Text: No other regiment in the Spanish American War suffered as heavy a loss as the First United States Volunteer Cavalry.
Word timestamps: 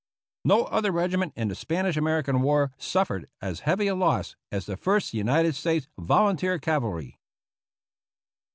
No 0.43 0.63
other 0.63 0.91
regiment 0.91 1.31
in 1.35 1.49
the 1.49 1.53
Spanish 1.53 1.95
American 1.95 2.41
War 2.41 2.73
suffered 2.79 3.29
as 3.39 3.59
heavy 3.69 3.85
a 3.85 3.93
loss 3.93 4.35
as 4.51 4.65
the 4.65 4.75
First 4.75 5.13
United 5.13 5.53
States 5.53 5.89
Volunteer 5.95 6.57
Cavalry. 6.57 7.19